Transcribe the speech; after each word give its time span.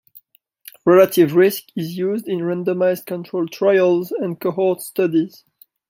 Relative 0.83 1.35
risk 1.35 1.65
is 1.75 1.95
used 1.95 2.27
in 2.27 2.39
randomized 2.39 3.05
controlled 3.05 3.51
trials 3.51 4.11
and 4.11 4.39
cohort 4.41 4.81
studies. 4.81 5.43